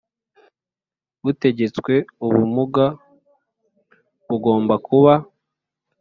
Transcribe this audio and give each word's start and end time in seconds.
butegetswe 1.23 1.93
ubumuga 2.25 2.85
bugomba 4.27 4.75
kuba 4.87 5.13